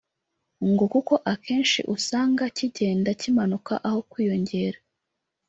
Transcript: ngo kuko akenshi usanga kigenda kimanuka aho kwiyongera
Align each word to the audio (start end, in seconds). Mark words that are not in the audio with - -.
ngo 0.71 0.85
kuko 0.93 1.13
akenshi 1.33 1.79
usanga 1.95 2.43
kigenda 2.57 3.09
kimanuka 3.21 3.73
aho 3.87 3.99
kwiyongera 4.09 4.79